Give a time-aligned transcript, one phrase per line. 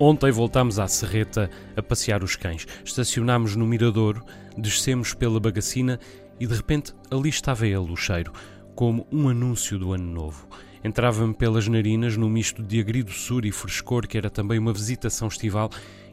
[0.00, 2.64] Ontem voltámos à Serreta a passear os cães.
[2.84, 4.24] Estacionámos no Miradouro,
[4.56, 5.98] descemos pela bagacina
[6.38, 8.32] e de repente ali estava ele, o cheiro,
[8.76, 10.46] como um anúncio do ano novo.
[10.84, 15.68] Entrava-me pelas narinas no misto de agridoçura e frescor que era também uma visitação estival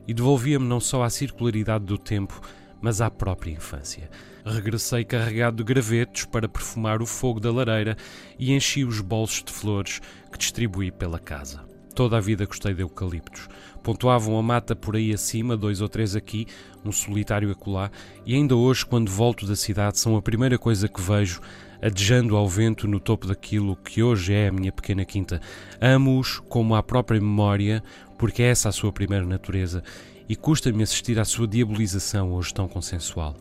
[0.07, 2.41] e devolvia-me não só à circularidade do tempo,
[2.81, 4.09] mas à própria infância.
[4.43, 7.95] Regressei carregado de gravetos para perfumar o fogo da lareira
[8.39, 11.75] e enchi os bolsos de flores que distribuí pela casa.
[11.96, 13.48] Toda a vida gostei de eucaliptos.
[13.82, 16.46] Pontuavam a mata por aí acima, dois ou três aqui,
[16.83, 17.89] um solitário acolá,
[18.25, 21.39] e ainda hoje, quando volto da cidade, são a primeira coisa que vejo,
[21.82, 25.39] adejando ao vento no topo daquilo que hoje é a minha pequena quinta.
[25.79, 27.82] Amo-os como a própria memória,
[28.19, 29.82] porque é essa a sua primeira natureza,
[30.27, 33.38] e custa-me assistir à sua diabolização hoje tão consensual.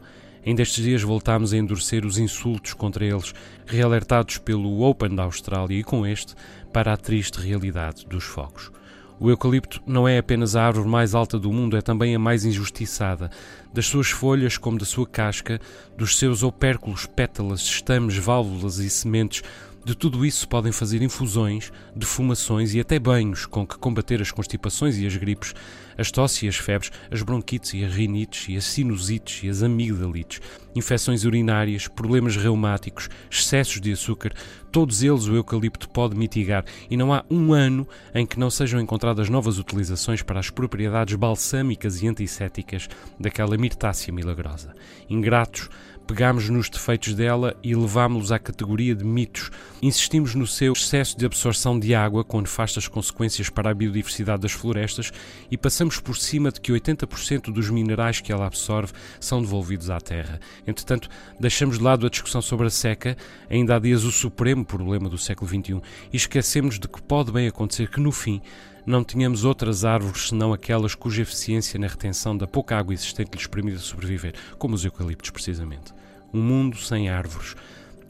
[0.46, 3.32] Ainda estes dias voltámos a endurecer os insultos contra eles,
[3.66, 6.34] realertados pelo Open da Austrália e com este
[6.72, 8.70] para a triste realidade dos fogos.
[9.18, 12.44] O eucalipto não é apenas a árvore mais alta do mundo, é também a mais
[12.44, 13.30] injustiçada.
[13.72, 15.60] Das suas folhas, como da sua casca,
[15.96, 19.42] dos seus opérculos, pétalas, estames, válvulas e sementes,
[19.84, 24.98] de tudo isso podem fazer infusões, defumações e até banhos com que combater as constipações
[24.98, 25.54] e as gripes,
[25.98, 29.62] as tosse e as febres, as bronquites e as rinites e as sinusites e as
[29.62, 30.40] amigdalites,
[30.74, 34.32] infecções urinárias, problemas reumáticos, excessos de açúcar,
[34.72, 38.80] todos eles o eucalipto pode mitigar e não há um ano em que não sejam
[38.80, 42.88] encontradas novas utilizações para as propriedades balsâmicas e antissépticas
[43.20, 44.74] daquela mirtácea milagrosa.
[45.08, 45.68] Ingratos,
[46.06, 49.50] pegámos nos defeitos dela e levámos-los à categoria de mitos.
[49.82, 54.52] Insistimos no seu excesso de absorção de água, com nefastas consequências para a biodiversidade das
[54.52, 55.12] florestas,
[55.50, 60.00] e passamos por cima de que 80% dos minerais que ela absorve são devolvidos à
[60.00, 60.40] terra.
[60.66, 63.16] Entretanto, deixamos de lado a discussão sobre a seca,
[63.48, 65.80] ainda há dias o supremo problema do século XXI,
[66.12, 68.40] e esquecemos de que pode bem acontecer que, no fim,
[68.86, 73.46] não tínhamos outras árvores senão aquelas cuja eficiência na retenção da pouca água existente lhes
[73.46, 75.94] permite sobreviver, como os eucaliptos, precisamente.
[76.32, 77.56] Um mundo sem árvores.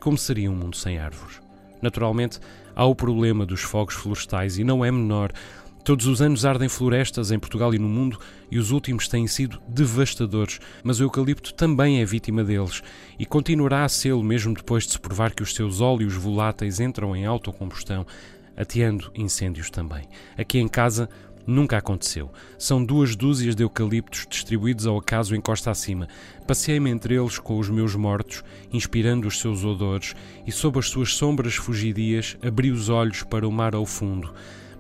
[0.00, 1.40] Como seria um mundo sem árvores?
[1.80, 2.40] Naturalmente,
[2.74, 5.30] há o problema dos fogos florestais e não é menor.
[5.84, 8.18] Todos os anos ardem florestas em Portugal e no mundo
[8.50, 12.82] e os últimos têm sido devastadores, mas o eucalipto também é vítima deles
[13.18, 17.14] e continuará a ser mesmo depois de se provar que os seus óleos voláteis entram
[17.14, 18.06] em autocombustão,
[18.56, 20.04] ateando incêndios também.
[20.36, 21.08] Aqui em casa
[21.46, 22.30] nunca aconteceu.
[22.58, 26.08] São duas dúzias de eucaliptos distribuídos ao acaso em costa acima.
[26.46, 30.14] Passei-me entre eles com os meus mortos, inspirando os seus odores,
[30.46, 34.32] e sob as suas sombras fugidias abri os olhos para o mar ao fundo.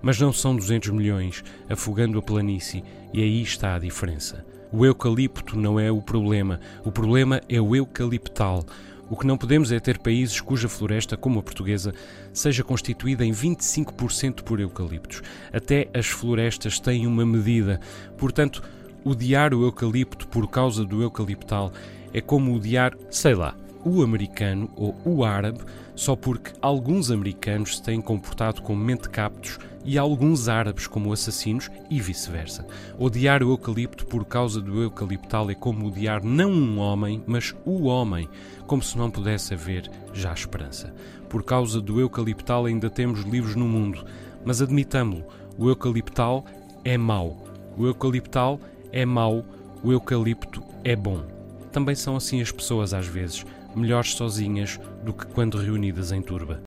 [0.02, 4.44] Mas não são 200 milhões, afogando a planície, e aí está a diferença.
[4.70, 8.64] O eucalipto não é o problema, o problema é o eucaliptal
[9.08, 11.92] o que não podemos é ter países cuja floresta, como a portuguesa,
[12.32, 15.22] seja constituída em 25% por eucaliptos.
[15.52, 17.80] Até as florestas têm uma medida.
[18.16, 18.62] Portanto,
[19.04, 21.72] odiar o eucalipto por causa do eucaliptal
[22.12, 23.54] é como odiar, sei lá,
[23.84, 25.60] o americano ou o árabe
[25.94, 32.00] só porque alguns americanos se têm comportado como mentecaptos e alguns árabes como assassinos e
[32.00, 32.66] vice-versa.
[32.98, 37.84] Odiar o eucalipto por causa do eucaliptal é como odiar não um homem, mas o
[37.84, 38.28] homem,
[38.66, 40.94] como se não pudesse haver já esperança.
[41.28, 44.04] Por causa do eucaliptal ainda temos livros no mundo,
[44.44, 45.24] mas admitamo-lo,
[45.58, 46.44] o eucaliptal
[46.84, 47.44] é mau.
[47.76, 48.58] O eucaliptal
[48.90, 49.44] é mau,
[49.82, 51.22] o eucalipto é bom.
[51.70, 53.44] Também são assim as pessoas às vezes
[53.78, 56.60] melhores sozinhas do que quando reunidas em turba.